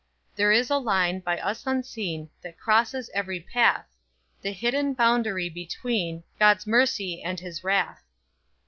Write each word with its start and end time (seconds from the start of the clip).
"There 0.35 0.51
is 0.51 0.71
a 0.71 0.79
line, 0.79 1.19
by 1.19 1.37
us 1.37 1.67
unseen, 1.67 2.31
That 2.41 2.57
crosses 2.57 3.11
every 3.13 3.39
path, 3.39 3.85
The 4.41 4.51
hidden 4.51 4.95
boundary 4.95 5.47
between 5.47 6.23
God's 6.39 6.65
mercy 6.65 7.21
and 7.21 7.39
his 7.39 7.63
wrath." 7.63 8.01